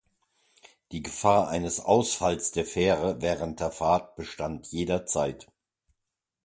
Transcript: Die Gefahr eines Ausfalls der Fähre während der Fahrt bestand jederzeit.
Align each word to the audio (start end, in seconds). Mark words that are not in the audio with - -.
Die 0.91 1.03
Gefahr 1.03 1.49
eines 1.49 1.79
Ausfalls 1.79 2.51
der 2.51 2.65
Fähre 2.65 3.21
während 3.21 3.59
der 3.59 3.69
Fahrt 3.69 4.15
bestand 4.15 4.65
jederzeit. 4.71 5.51